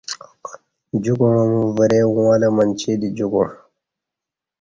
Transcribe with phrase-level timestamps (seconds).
[1.03, 3.47] جوکُعاں وری اُݣہ لہ ماچ دی جوکُع